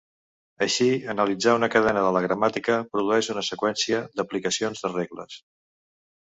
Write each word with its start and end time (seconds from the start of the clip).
Així, 0.65 0.85
analitzar 1.13 1.53
una 1.57 1.69
cadena 1.75 2.03
de 2.05 2.13
la 2.17 2.23
gramàtica 2.27 2.79
produeix 2.95 3.29
una 3.35 3.45
seqüència 3.51 4.01
d'aplicacions 4.21 4.83
de 4.87 4.93
regles. 4.97 5.39